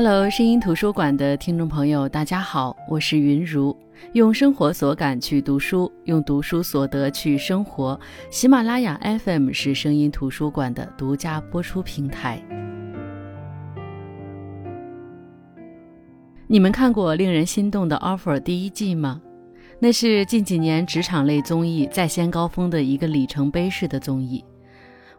[0.00, 3.76] Hello，声音图书馆的听众朋友，大家好，我是云如，
[4.12, 7.98] 用生活所感去读书，用读书所得去生活。
[8.30, 12.40] 喜马拉雅 FM 是声音图书馆的独家播出平台。
[16.46, 19.20] 你们看过令人心动的 offer 第一季吗？
[19.80, 24.44] 那是近几年职场类综艺再现高峰的一个里程碑式的综艺。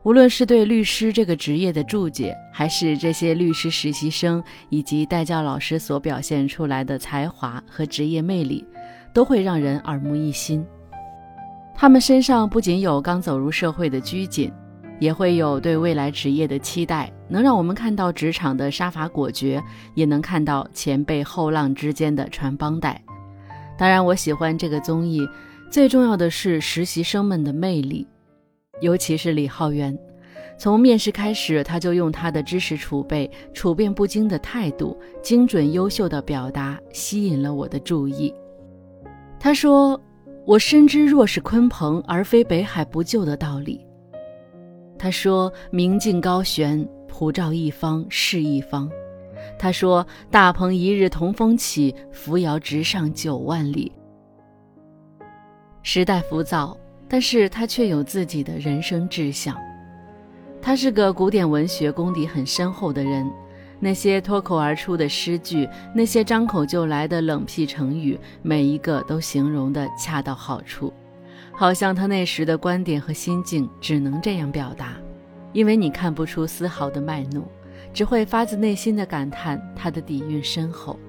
[0.03, 8.65] 无论是对律师这个职业的注解，还是这些律师实习生以及代教老师所表现出来的才华和职业魅力，
[9.13, 10.65] 都会让人耳目一新。
[11.75, 14.51] 他们身上不仅有刚走入社会的拘谨，
[14.99, 19.61] 也会有对未来职业的期待，能让我们看到职场的杀伐果决，
[19.95, 23.01] 也能看到前辈后浪之间的传帮带。
[23.77, 25.27] 当然，我喜欢这个综艺，
[25.69, 28.07] 最重要的是实习生们的魅力。
[28.81, 29.97] 尤其是李浩源，
[30.57, 38.33] 从面试开始，他就用他的知识储备、处变不惊的态度、精准优秀的表达，吸引了我的注意。
[39.39, 39.99] 他说
[40.45, 43.85] ：“我深知若是鲲鹏而非北海不救的道理。”
[44.99, 48.89] 他说：“明镜高悬，普照一方是一方。”
[49.57, 53.91] 他说：“大鹏一日同风起，扶摇直上九万里。”
[55.83, 56.77] 时代浮躁。
[57.09, 59.57] 但是他却有自己的人生志向。
[60.61, 63.29] 他是个古典文学功底很深厚的人，
[63.79, 70.93] 那些脱口而出的诗句，那些张口就来的冷僻成语，每一个都形容的恰到好处，
[71.51, 74.97] 好像他那时的观点和心境只能这样表达，
[75.53, 77.43] 因为你看不出丝毫的卖弄，
[77.93, 80.99] 只会发自内心的感叹他的底蕴深厚。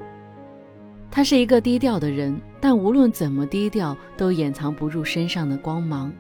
[1.11, 6.13] 他是一个低调的人，但无论怎么低调，都掩藏不住身上的光芒。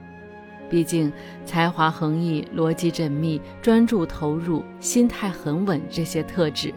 [0.68, 1.12] 毕竟
[1.44, 6.72] 才华横溢、逻辑缜密、专注投入、心态很稳这些特质，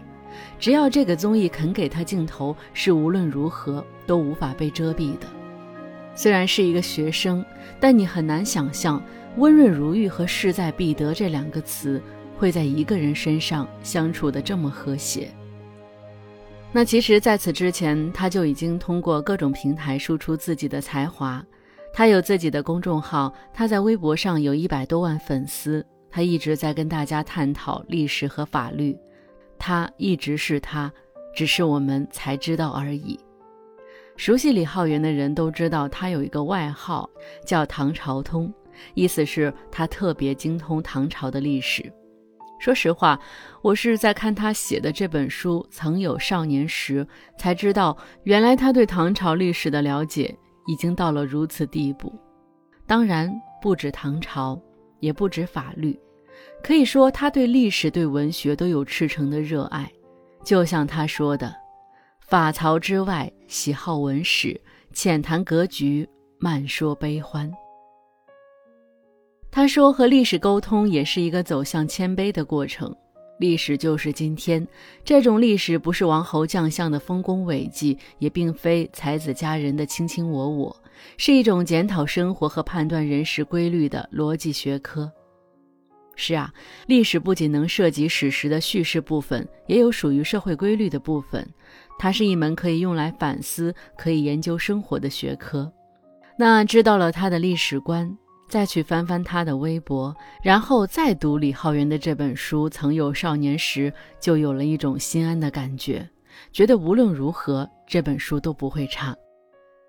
[0.60, 5.28] 只要这个综艺肯给他镜头，是无论如何都无法被遮蔽的。
[6.16, 7.44] 虽然是一个学生，
[7.80, 9.02] 但你很难想象
[9.38, 12.02] “温润如玉”和“势在必得”这两个词
[12.38, 15.32] 会在一个人身上相处的这么和谐。
[16.76, 21.46] 那其实，在此之前，他就已经通过各种平台输出自己的才华。
[21.94, 25.86] 他有自己的公众号，他在微博上有一百多万粉丝。
[26.10, 28.98] 他一直在跟大家探讨历史和法律。
[29.60, 30.92] 他一直是他，
[31.36, 33.20] 只是我们才知道而已。
[34.18, 37.08] 熟悉李浩源的人都知道，他有一个外号
[37.46, 38.52] 叫“唐朝通”，
[38.96, 41.92] 意思是他特别精通唐朝的历史。
[42.64, 43.20] 说实话，
[43.62, 47.06] 我是在看他写的这本书《曾有少年时》，
[47.38, 50.34] 才知道原来他对唐朝历史的了解
[50.66, 52.18] 已经到了如此地步。
[52.88, 53.30] 当然，
[53.62, 54.58] 不止唐朝，
[55.02, 56.00] 也不止法律，
[56.64, 59.92] 可以说他对历史、对文学都有赤诚的热爱。
[60.42, 61.54] 就像他说的
[62.26, 64.58] ：“法曹之外，喜好文史，
[64.94, 66.08] 浅谈格局，
[66.40, 67.52] 慢说悲欢。”
[69.64, 72.94] 他说：“和历史沟通也是一个走向谦卑的过程。
[73.40, 74.68] 历史就是今天，
[75.06, 80.84] 这种历史不是王侯将相的丰功伟绩，也并非才子佳人的卿卿我我，
[81.16, 85.10] 是一种检讨生活和判断人事规律的逻辑学科。
[86.18, 86.54] 是啊，
[86.88, 91.50] 历史不仅能涉及史实的叙事部分，也有属于社会规律的部分。
[91.98, 95.72] 它是一门可以用来反思、可以研究生活的学科。
[96.38, 98.14] 那知道了他的历史观。”
[98.48, 106.08] 再去翻翻他的微博，然后再读李浩源的这本书《曾有少年时》，就有了一种心安的感觉，
[106.52, 109.12] 觉得无论如何这本书都不会差。《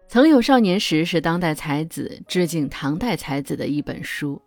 [0.08, 4.40] 曾有少年时》是当代才子致敬唐代才子的一本书，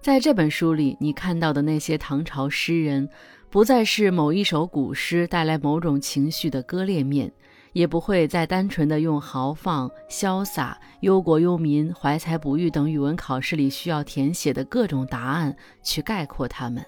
[0.00, 3.08] 在这本书里，你看到的那些唐朝诗人，
[3.50, 7.30] 不再是某一首古诗带来某种情绪的割裂面。
[7.72, 16.84] 也不会再单纯的用豪放、潇洒、忧国忧民、怀才不遇等语文考试里需要填写的各种答案去概括他们。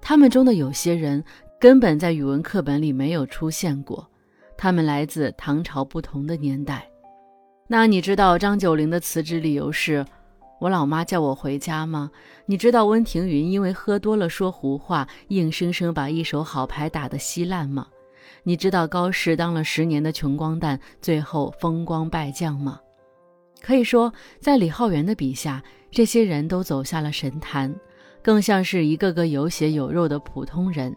[0.00, 1.24] 他们中的有些人
[1.58, 4.06] 根本在语文课本里没有出现过，
[4.56, 6.86] 他们来自唐朝不同的年代。
[7.66, 10.04] 那你知道张九龄的辞职理由是
[10.60, 12.10] “我老妈叫我回家”吗？
[12.44, 17.86] 你知道温庭筠因为喝多了说胡话，硬生生把一手好牌打得稀烂吗？
[18.42, 22.80] 你知道高适当了十年的穷光蛋，最后风光败将吗？
[23.62, 27.74] 可以说，在李浩源的笔下，这些人都走下了神坛，
[28.22, 30.94] 更像是一个个有血有肉的普通人。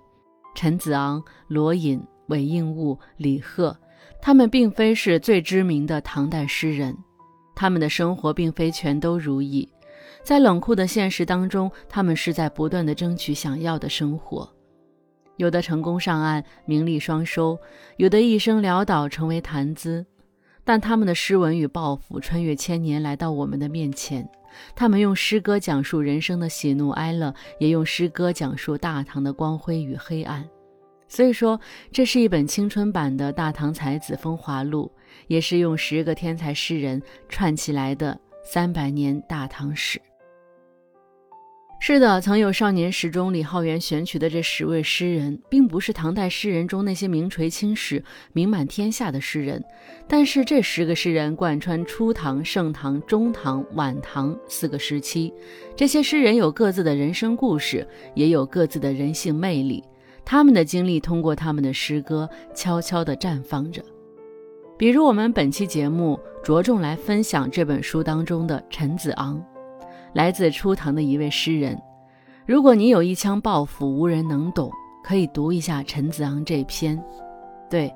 [0.54, 3.78] 陈子昂、罗隐、韦应物、李贺，
[4.22, 6.98] 他们并非是最知名的唐代诗人，
[7.56, 9.70] 他们的生活并非全都如意，
[10.24, 14.52] 在冷酷的现实当中，他们是在不断的争取想要的生活。
[15.38, 17.58] 有的成功上岸，名利双收；
[17.96, 20.06] 有的一生潦倒，成为谈资。
[20.64, 24.28] 但他们的诗文与抱负穿越千年，来到我们的面前。
[24.76, 30.46] 他们用诗歌讲述人生的喜怒哀乐，也用诗歌讲述大唐的光辉与黑暗。
[31.08, 31.58] 所以说，
[31.92, 34.92] 这是一本青春版的《大唐才子风华录》，
[35.28, 40.02] 也是用十个天才诗人串起来的三百年大唐史。
[41.80, 48.04] 是的，曾有少年时中李浩源选取的这十位诗人，并不是唐代诗人中那些名垂青史、
[48.34, 49.64] 名满天下的诗人，
[50.08, 55.32] 但是这十个诗人贯穿初唐、盛唐、中唐、晚唐四个时期。
[55.76, 59.84] 这些诗人有各自的人生故事，也有各自的人性魅力。
[60.26, 63.82] 他们的经历通过他们的诗歌悄悄地绽放着。
[64.78, 69.42] 比如，我们本期节目着重来分享这本书当中的陈子昂。
[70.14, 71.80] 来自初唐的一位诗人，
[72.46, 74.72] 如果你有一腔抱负，无人能懂，
[75.04, 77.02] 可以读一下陈子昂这篇。
[77.70, 77.94] 对，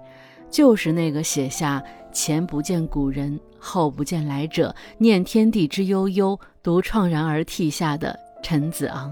[0.49, 1.81] 就是那个写下
[2.11, 9.11] “前不见古人，后不见来者，念天地之悠悠，独怆然而涕下”的陈子昂，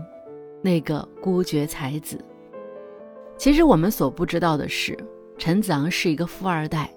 [0.62, 2.20] 那个孤绝才子。
[3.38, 4.98] 其实我们所不知道的是，
[5.38, 6.92] 陈子昂是一个富二代，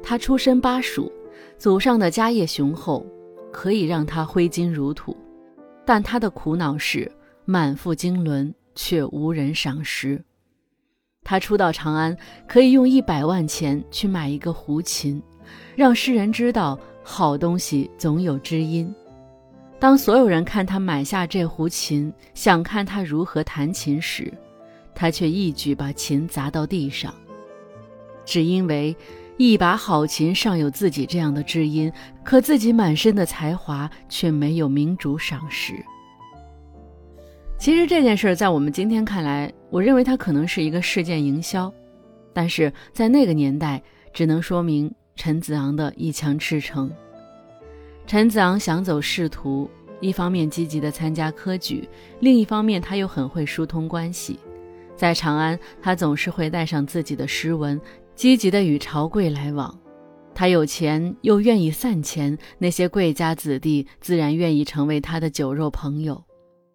[0.00, 1.12] 他出身巴蜀，
[1.58, 3.04] 祖上的家业雄厚，
[3.50, 5.16] 可以让他挥金如土。
[5.92, 7.10] 但他的苦恼是
[7.44, 10.24] 满腹经纶却无人赏识。
[11.24, 12.16] 他初到长安，
[12.46, 15.20] 可以用一百万钱去买一个胡琴，
[15.74, 18.94] 让世人知道好东西总有知音。
[19.80, 24.32] 当所有人看他买下这胡琴，想看他如何弹琴时，
[24.94, 27.12] 他却一举把琴砸到地上，
[28.24, 28.96] 只因为
[29.42, 31.90] 一把好琴尚有自己这样的知音。
[32.22, 35.82] 可自己满身的才华却没有明主赏识。
[37.58, 41.72] 其实这件事在我们今天看来，我认为它可能是一个事件营销，
[42.34, 43.82] 但是在那个年代，
[44.12, 46.90] 只能说明陈子昂的一腔赤诚。
[48.06, 49.70] 陈子昂想走仕途，
[50.02, 51.88] 一方面积极的参加科举，
[52.18, 54.38] 另一方面他又很会疏通关系。
[54.96, 57.80] 在长安，他总是会带上自己的诗文，
[58.20, 59.74] 积极的与朝贵来往。
[60.34, 66.22] 他有钱又愿意散钱，那些贵家子弟自然愿意成为他的酒肉朋友。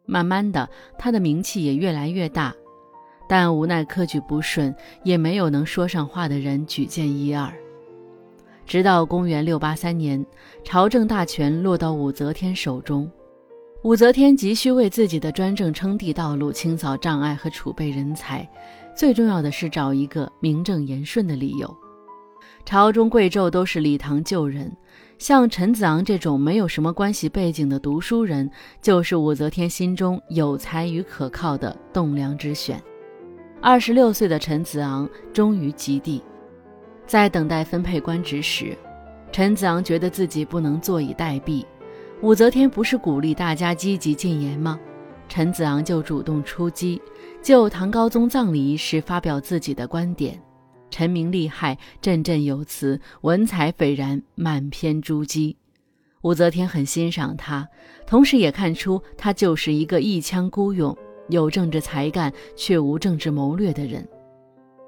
[0.08, 2.52] 慢慢的，他的名气也越来越大，
[3.30, 7.54] 但无奈科举不顺，也没有能说上话的人举荐一二。
[8.66, 10.26] 直到公元六八三年，
[10.64, 13.08] 朝政大权落到武则天手中，
[13.84, 18.50] 武则天急需为自己的专政称帝道路清扫障碍和储备人才，
[18.96, 21.76] 最重要的是找一个名正言顺的理由。
[22.64, 24.76] 朝中贵胄都是李唐旧人，
[25.20, 28.50] 像陈子昂这种没有什么关系背景的读书人，
[28.82, 32.82] 就是武则天心中有才与可靠的栋梁之选。
[33.62, 36.24] 二十六岁的陈子昂终于及第，
[37.06, 38.76] 在等待分配官职时，
[39.32, 41.66] 陈子昂觉得自己不能坐以待毙。
[42.22, 44.80] 武则天不是鼓励大家积极进言吗？
[45.28, 47.02] 陈子昂就主动出击，
[47.46, 50.42] 就唐高宗葬礼一事发表自己的观点。
[50.90, 55.56] 陈明厉害，振振有词，文采斐然，满篇珠玑。
[56.24, 57.70] 武则天很欣赏他，
[58.08, 60.98] 同时也看出他就是一个一腔孤勇、
[61.30, 64.04] 有政治才干却无政治谋略的人。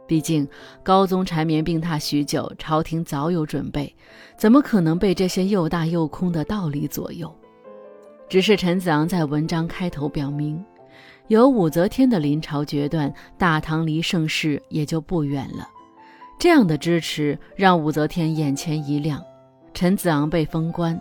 [0.08, 0.48] 毕竟
[0.82, 3.96] 高宗缠绵病榻许久，朝廷早有准备，
[4.36, 7.32] 怎么可能被这些又大又空的道理左右？
[8.28, 10.66] 只是陈子昂在文章开头表明，
[11.28, 15.68] 有武则天的临朝决断，大唐离盛世也就不远了。
[16.40, 19.22] 这样的支持让武则天眼前一亮，
[19.74, 20.98] 陈子昂被封官，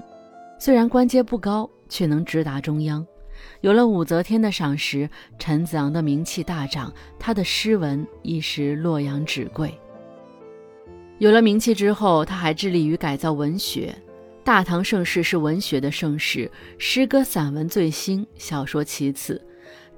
[0.58, 3.06] 虽然官阶不高，却能直达中央。
[3.60, 9.78] 有了武则天的赏识，陈子昂的名气大涨，他的诗文一时洛阳纸贵。
[11.18, 13.94] 有了名气之后，他还致力于改造文学。
[14.42, 19.40] 大唐盛世是文学的盛世，诗歌散文最兴，小说其次。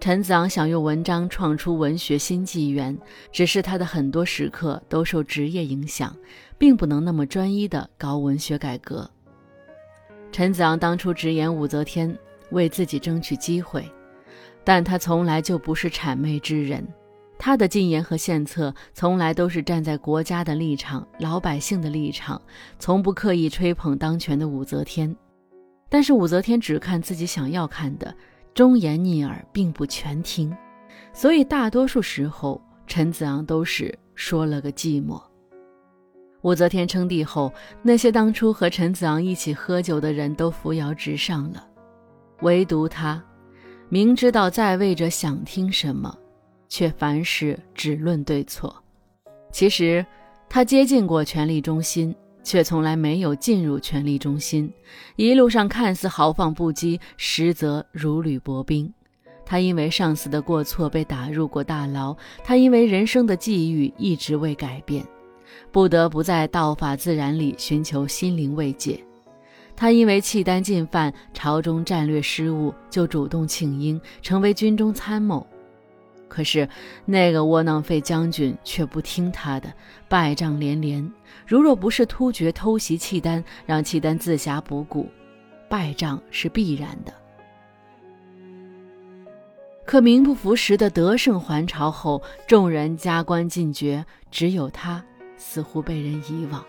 [0.01, 2.97] 陈子昂想用文章创出文学新纪元，
[3.33, 6.17] 只是他的很多时刻都受职业影响，
[6.57, 9.11] 并不能那么专一的搞文学改革。
[10.31, 12.17] 陈子昂当初直言武则天
[12.53, 13.85] 为自己争取机会，
[14.63, 16.87] 但他从来就不是谄媚之人，
[17.37, 22.41] 他的进言和献策从来都是站在国家的立场、老百姓的立场，
[22.79, 25.15] 从不刻意吹捧当权的武则天。
[25.89, 28.15] 但是武则天只看自己想要看的。
[28.55, 30.55] 忠言逆耳，并不全听，
[31.13, 35.21] 所以大多数时候，陈子昂都是说了个寂寞。
[36.43, 37.53] 武则天称帝后，
[37.83, 41.67] 那些当初和陈子昂一起喝酒的人都扶摇直上了，
[42.43, 43.23] 唯独他，
[43.89, 46.17] 明知道在位者想听什么，
[46.69, 48.75] 却凡事只论对错。
[49.51, 50.05] 其实，
[50.49, 52.15] 他接近过权力中心，
[52.49, 54.73] 却从来没有进入权力中心。
[55.17, 58.91] 一路上看似豪放不羁，实则如履薄冰。
[59.45, 65.05] 他因为上司的过错被打入过大牢，他因为人生的际遇一直未改变，
[65.71, 68.99] 不得不在道法自然里寻求心灵慰藉。
[69.77, 75.47] 他因为契丹进犯，朝中战略失误，就主动请缨，成为军中参谋。
[76.29, 76.69] 可是
[77.05, 79.73] 那个窝囊废将军却不听他的，
[80.09, 81.11] 败仗连连。
[81.47, 85.09] 如若不是突厥偷袭契丹，让契丹自辖不顾，
[85.69, 87.13] 败仗是必然的。
[89.85, 95.03] 可名不符实的得胜还朝后，众人加官进爵，只有他
[95.39, 96.63] 似乎被人遗忘。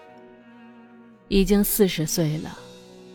[1.27, 2.57] 已经四十岁了，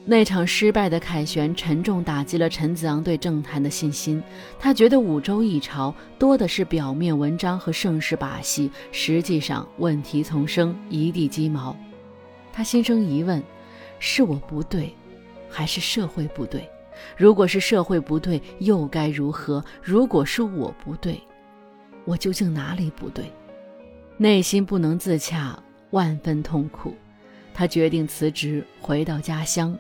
[0.07, 4.23] 那场失败的凯旋沉重打击了陈子昂对政坛的信心。
[4.59, 11.75] 他觉得五洲一朝多的是表面文章和盛世把戏，实际上问题丛生，一地鸡毛。
[12.53, 13.43] 他心生疑问：
[13.99, 14.95] 是我不对，
[15.49, 16.69] 还是社会不对？
[17.17, 19.65] 如果是社会不对，又该如何？
[19.83, 21.19] 如果是我不对，
[22.05, 23.25] 我究竟哪里不对？
[24.19, 25.59] 内心不能自洽，
[25.91, 26.95] 万分痛苦。
[27.55, 29.77] 他决定辞职，回到家乡。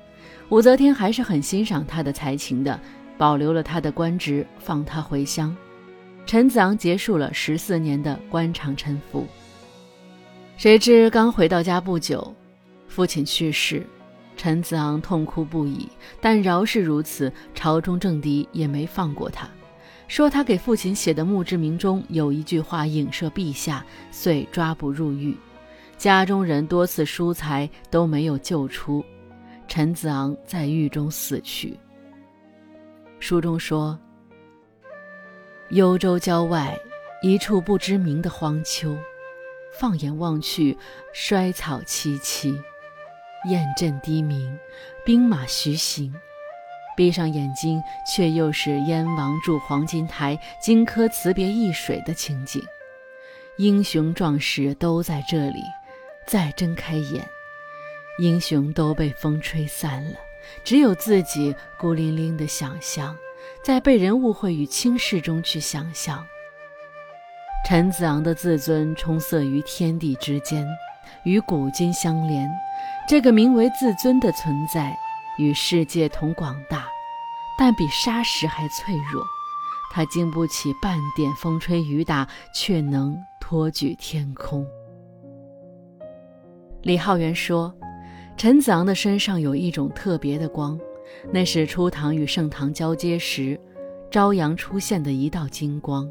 [0.50, 2.78] 武则天还是很欣赏他的才情的，
[3.16, 5.56] 保留了他的官职，放他回乡。
[6.26, 9.26] 陈子昂结束了十四年的官场沉浮。
[10.56, 12.34] 谁知刚回到家不久，
[12.88, 13.84] 父亲去世。
[14.36, 15.88] 陈子昂痛哭不已，
[16.20, 19.48] 但饶是如此，朝中政敌也没放过他，
[20.08, 25.36] 说他给父亲写的墓志铭中有一句话影射陛下，遂抓捕入狱。
[25.96, 29.04] 家中人多次疏财都没有救出，
[29.76, 31.76] 陈子昂在狱中死去。
[33.18, 33.98] 书中说
[35.70, 36.78] ：“幽州郊外，
[37.22, 38.96] 一处不知名的荒丘，
[39.76, 40.78] 放眼望去，
[41.12, 42.56] 衰草萋萋。”
[43.50, 44.56] 雁阵低鸣，
[45.04, 46.14] 兵马徐行，
[46.96, 52.62] 闭上眼睛，却又是燕王筑黄金台，荆轲辞别易水的情景。
[53.56, 55.64] 英雄壮士都在这里，
[56.28, 57.28] 再睁开眼，
[58.18, 60.16] 英雄都被风吹散了，
[60.62, 63.16] 只有自己孤零零的想象，
[63.64, 66.24] 在被人误会与轻视中去想象。
[67.66, 70.66] 陈子昂的自尊充塞于天地之间，
[71.24, 72.48] 与古今相连。
[73.08, 74.96] 这个名为自尊的存在，
[75.38, 76.86] 与世界同广大，
[77.58, 79.24] 但比沙石还脆弱。
[79.92, 84.66] 它经不起半点风吹雨打，却能托举天空。
[86.82, 87.74] 李浩源说
[88.36, 90.78] ：“陈子昂的身上有一种特别的光，
[91.32, 93.58] 那是初唐与盛唐交接时，
[94.10, 96.08] 朝阳出现的一道金光。”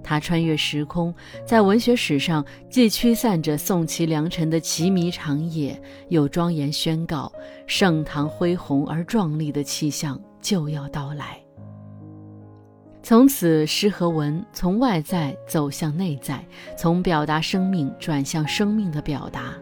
[0.00, 7.30] 他穿越时空，在文学史上既驱散着宋齐梁陈的奇迷长夜，又庄严宣告
[7.66, 11.38] 盛唐恢宏而壮丽的气象就要到来。
[13.02, 16.42] 从此，诗和文从外在走向内在，
[16.76, 19.52] 从表达生命转向生命的表达。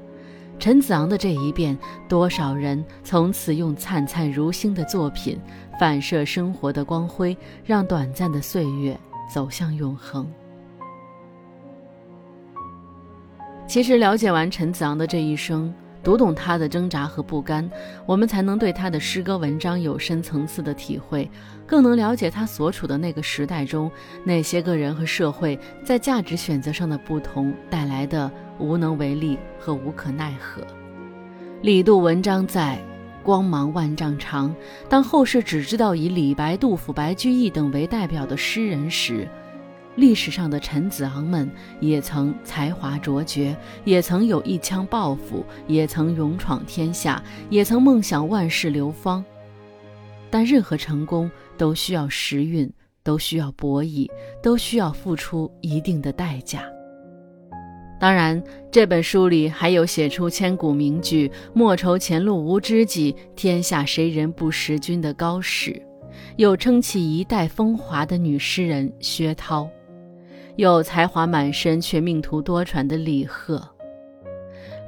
[0.66, 5.38] 陈子昂的这一变，多少人从此用灿灿如星的作品
[5.78, 8.98] 反射生活的光辉，让短暂的岁月。
[9.32, 10.28] 走向永恒。
[13.64, 15.72] 其实，了解完陈子昂的这一生，
[16.06, 17.68] 读懂他的挣扎和不甘，
[18.06, 21.28] 我们才能对他的诗歌文章有深层次的体会，
[21.66, 23.90] 更能了解他所处的那个时代中
[24.22, 30.62] 那些个人和社会在价值选择上的不同带来的无能为力和无可奈何。
[31.60, 32.78] 李杜文章在。
[33.24, 34.54] 光芒万丈长。
[34.88, 39.28] 当后世只知道以李白、杜甫、白居易等为代表的诗人时，
[39.96, 41.50] 历史上的陈子昂们
[41.80, 49.24] 也曾才华卓绝，也曾有一腔抱负，也曾勇闯天下，也曾梦想万世流芳。
[50.30, 52.70] 但任何成功都需要时运，
[53.02, 54.08] 都需要博弈，
[54.42, 56.62] 都需要付出一定的代价。
[57.98, 65.80] 当然，这本书里还有写出千古名句“莫愁前路无知己，天下谁人不识君”的高适，
[66.36, 69.66] 有撑起一代风华的女诗人薛涛，
[70.56, 73.62] 有才华满身却命途多舛的李贺。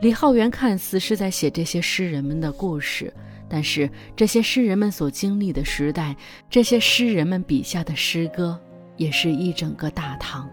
[0.01, 3.13] 李浩源看似是在写这些诗人们的故事，
[3.49, 6.17] 但是这些诗人们所经历的时代，
[6.49, 8.59] 这些诗人们笔下的诗歌，
[8.97, 10.49] 也是一整个大唐。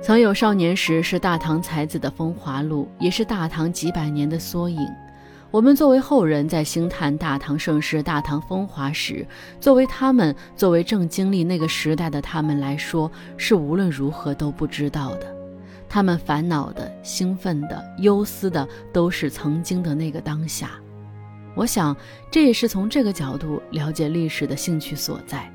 [0.00, 4.88] 曾有少年时是大唐才子的风华录，也是大唐几百年的缩影。
[5.52, 9.26] 我们作为后人，在兴叹大唐盛世、大唐风华时，
[9.60, 15.26] 作为他们，作为正经历那个时代的他们来说，是无论如何都不知道的。
[15.90, 20.70] 他们烦恼的、兴奋的、忧思的，都是曾经的那个当下。
[21.54, 21.94] 我想，
[22.30, 25.52] 这也是从这个角度了解历史的兴趣所在。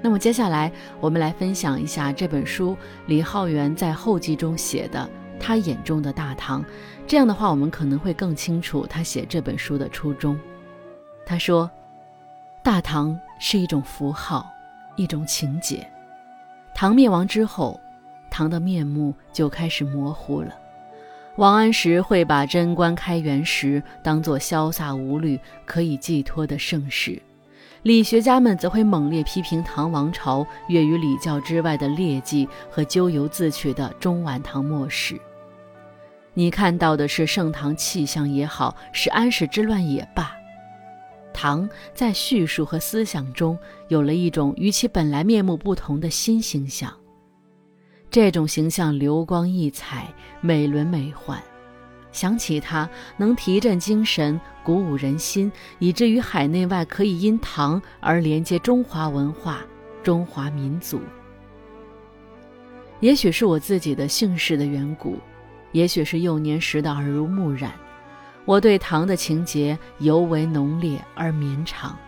[0.00, 2.74] 那么，接下来我们来分享一下这本书
[3.08, 5.06] 李浩源在后记中写的。
[5.42, 6.64] 他眼中的大唐，
[7.04, 10.38] 这样的话，我们可能会更清楚他写这本书的初衷。
[11.26, 11.68] 他说
[12.62, 14.48] ：“大唐是一种符号，
[14.94, 15.84] 一种情节。
[16.72, 17.78] 唐灭亡之后，
[18.30, 20.54] 唐的面目就开始模糊了。
[21.36, 27.20] 王安石会把贞观开元时当作潇洒无虑、可以寄托的盛世，
[27.82, 35.20] 理学家们则会猛烈批评唐王朝越于礼教之外的劣迹和咎由自取的中晚唐末世。”
[36.34, 40.34] 你看到的是盛唐气象也好，是安史之乱也罢，
[41.32, 43.58] 唐在叙述和思想中
[43.88, 46.90] 有了一种与其本来面目不同的新形象。
[48.10, 51.38] 这种形象流光溢彩，美轮美奂，
[52.12, 59.60] 想起它能提振精神，鼓舞人心，以至于海内外可以因唐而连接中华文化、
[60.02, 61.00] 中华民族。
[63.00, 65.18] 也许是我自己的姓氏的缘故。
[65.72, 67.72] 也许是幼年时的耳濡目染，
[68.44, 71.98] 我对唐的情节尤为浓烈而绵长。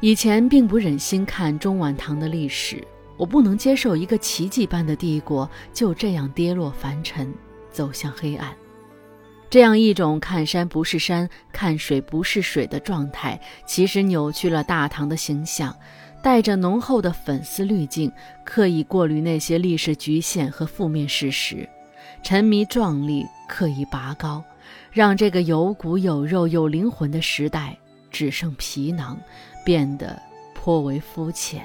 [0.00, 2.82] 以前并不忍心看中晚唐的历史，
[3.18, 7.32] 我不能接受一个奇迹般的帝国就这样跌落凡尘，
[7.70, 8.50] 走向黑暗。
[9.50, 15.76] 这样一种看山不是山，看水不是水的状态，其实扭曲了大唐的形象，
[16.22, 18.10] 带着浓厚的粉丝滤镜，
[18.44, 21.68] 刻意过滤那些历史局限和负面事实。
[22.22, 24.42] 沉迷壮丽，刻意拔高，
[24.92, 27.76] 让这个有骨有肉有灵魂的时代
[28.10, 29.18] 只剩皮囊，
[29.64, 30.20] 变得
[30.54, 31.64] 颇为肤浅。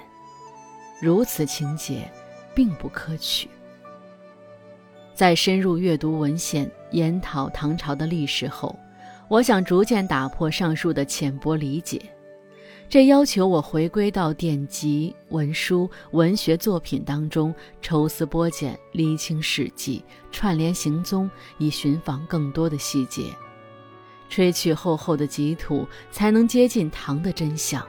[0.99, 2.09] 如此情节，
[2.55, 3.47] 并不可取。
[5.13, 8.77] 在深入阅读文献、研讨唐朝的历史后，
[9.27, 12.01] 我想逐渐打破上述的浅薄理解。
[12.87, 23.23] 这要求我回归到典籍、文书、文学作品当中，抽丝剥茧，厘清史迹，串联行踪，以寻访更多的细节，
[24.29, 27.85] 吹去厚厚的积土，才能接近唐的真相。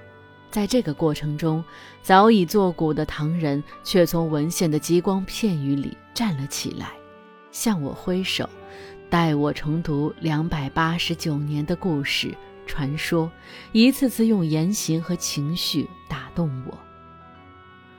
[0.51, 1.63] 在这个过程中，
[2.03, 6.95] 早已作古的唐人却从文献的极光片语里站了起来，
[7.53, 8.49] 向我挥手，
[9.11, 12.35] 带我重读两百八十九年的故事。
[12.67, 13.31] 传说
[13.73, 16.79] 一次次用言行和情绪打动我，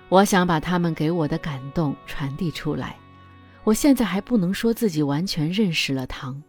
[0.10, 2.96] 我想把他们给我的感动传递出来。
[3.64, 6.42] 我现在还不能说自己完全认识了唐。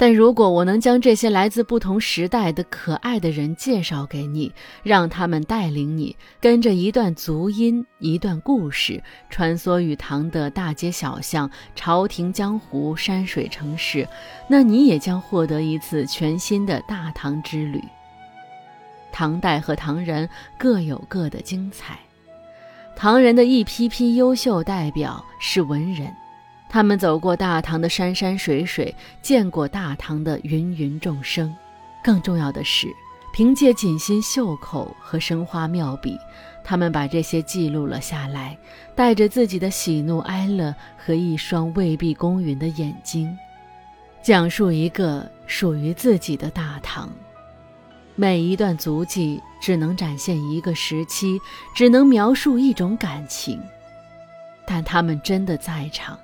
[0.00, 4.50] 但如果我能将这些来自不同时代的可爱的人介绍给你，
[4.82, 14.08] 让他们带领你跟着一段足音、一段故事，穿梭于唐的大街小巷、朝廷江湖、山水城市，
[14.48, 17.78] 那你也将获得一次全新的大唐之旅。
[19.12, 21.98] 唐代和唐人各有各的精彩，
[22.96, 26.10] 唐人的一批批优秀代表是文人。
[26.72, 31.52] 他们走过大唐的山山水水，见过大唐的芸芸众生。
[32.02, 32.86] 更重要的是，
[33.32, 36.16] 凭借锦心绣口和生花妙笔，
[36.62, 38.56] 他们把这些记录了下来，
[38.94, 43.36] 带着自己的喜怒哀乐和一双未必公允的眼睛，
[44.22, 47.10] 讲述一个属于自己的大唐。
[48.14, 51.36] 每一段足迹只能展现一个时期，
[51.74, 53.60] 只能描述一种感情，
[54.64, 56.16] 但他们真的在场。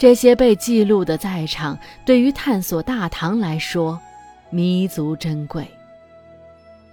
[0.00, 4.00] 这些被记录的在场，对于探索大唐来说，
[4.48, 5.68] 弥足珍贵。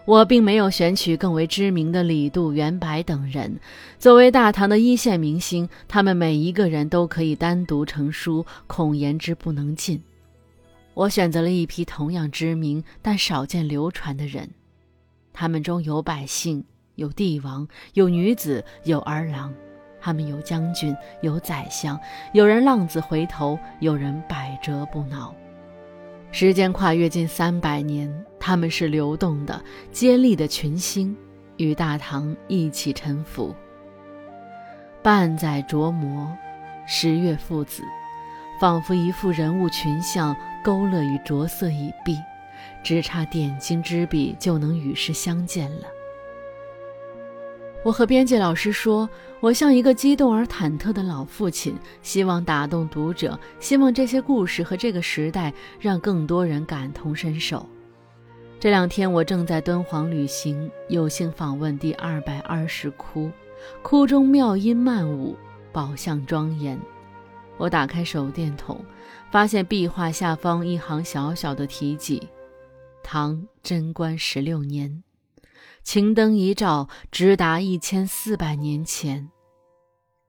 [0.04, 3.58] 我并没有选取更为知名的李杜、袁白等人
[3.98, 10.04] 作为大唐的一线明星，他们每一个人都可以单独成书，恐言之不能尽。
[10.94, 14.50] 我选择了一批同样知名但少见流传的人，
[15.32, 16.66] 他们中有百姓，
[16.96, 19.54] 有帝王，有女子，有儿郎。
[20.08, 22.00] 他们有将军，有宰相，
[22.32, 25.36] 有人浪子回头，有人百折不挠。
[26.32, 31.14] 时间跨越近三百年，他们是流动的、接力的群星，
[31.58, 33.54] 与大唐一起沉浮。
[35.04, 36.32] 半载琢磨，
[36.86, 37.84] 十月父子，
[38.62, 42.18] 仿佛一幅人物群像，勾勒与着色已毕，
[42.82, 45.97] 只差点睛之笔就能与世相见了。
[47.88, 57.66] 我和编辑老师说，我像一个激动而忐忑的老父亲，希望打动读者，希望这些故事和这个时代让更多人感同身受。
[58.60, 63.32] 这两天我正在敦煌旅行，有幸访问第二百二十窟，
[63.82, 65.38] 窟中妙音曼舞，
[65.72, 66.78] 宝相庄严。
[67.56, 68.84] 我打开手电筒，
[69.32, 72.28] 发现壁画下方一行小小的题记：
[73.02, 75.02] 唐贞观十六年。
[75.88, 79.30] 晴灯一照，直达一千四百年前，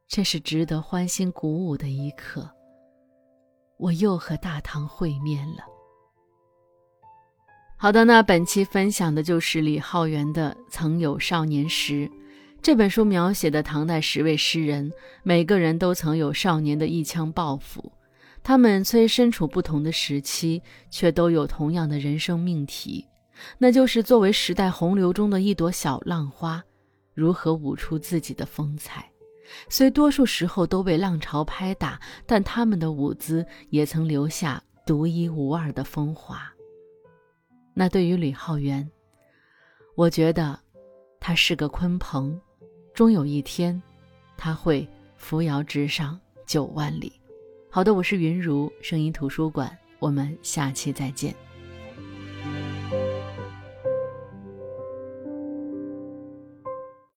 [0.06, 2.48] 这是值得欢欣鼓舞的一刻。
[3.76, 5.64] 我又和大唐会面了。
[7.76, 12.06] 好的，那本期分享的就是李浩源的《曾有少年时》
[12.62, 14.92] 这本书描写的唐代十位诗人，
[15.24, 17.90] 每个人都曾有少年的一腔抱负，
[18.44, 23.04] 他们虽身处不同的时期，却都有同样的人生命题。
[23.58, 26.62] 那就是作为时代洪流中的一朵小浪花，
[27.14, 29.10] 如何舞出自己的风采。
[29.68, 36.52] 虽多数时候都被浪潮拍打，但他们的舞姿也曾留下独一无二的风华。
[37.72, 38.86] 那对于李浩源，
[39.94, 40.58] 我觉得
[41.18, 42.38] 他是个鲲鹏，
[42.92, 43.80] 终有一天，
[44.36, 47.12] 他会扶摇直上九万里。
[47.70, 51.34] 好的，我是云如声音图书馆，我们下期再见。